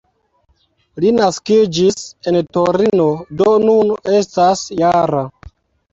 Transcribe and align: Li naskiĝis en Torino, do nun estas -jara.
Li 1.03 1.11
naskiĝis 1.17 2.07
en 2.31 2.39
Torino, 2.57 3.07
do 3.43 3.53
nun 3.67 3.95
estas 4.21 4.65
-jara. 4.77 5.23